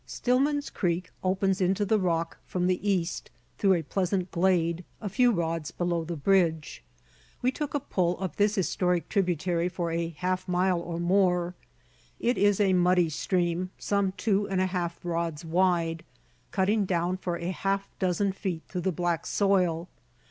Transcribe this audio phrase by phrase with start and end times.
[0.07, 5.31] Stillman's Creek opens into the Rock from the east, through a pleasant glade, a few
[5.31, 6.83] rods below the bridge.
[7.43, 11.53] We took a pull up this historic tributary for a half mile or more.
[12.19, 16.03] It is a muddy stream, some two and a half rods wide,
[16.49, 19.87] cutting down for a half dozen feet through the black soil.